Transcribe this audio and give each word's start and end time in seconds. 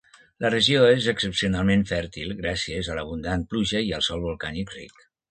La 0.43 0.49
regió 0.51 0.85
és 0.91 1.09
excepcionalment 1.11 1.83
fèrtil, 1.91 2.33
gràcies 2.39 2.89
a 2.89 2.95
l'abundant 2.99 3.43
pluja 3.53 3.83
i 3.91 3.93
el 3.99 4.07
sòl 4.07 4.23
volcànic 4.25 4.73
ric. 4.79 5.05